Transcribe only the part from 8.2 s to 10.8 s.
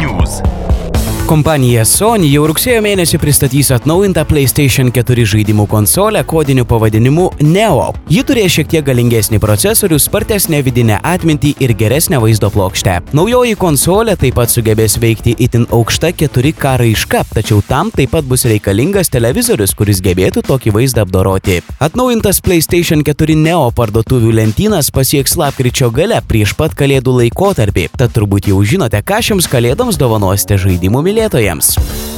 turės šiek tiek galingesnį procesorių, spartesnę